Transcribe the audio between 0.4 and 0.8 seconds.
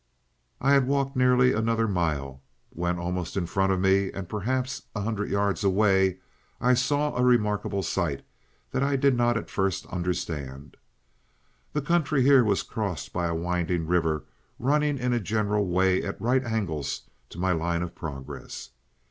"I